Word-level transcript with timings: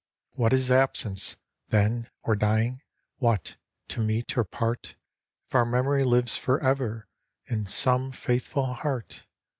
What 0.31 0.51
is 0.51 0.71
Absence, 0.71 1.37
then, 1.69 2.09
or 2.23 2.35
dying? 2.35 2.81
What, 3.19 3.57
to 3.89 4.01
meet 4.01 4.35
or 4.35 4.43
part. 4.43 4.95
If 5.47 5.53
our 5.53 5.63
memory 5.63 6.03
lives 6.03 6.35
for 6.37 6.59
ever 6.59 7.07
In 7.45 7.67
some 7.67 8.11
faithful 8.11 8.65
heart 8.65 9.27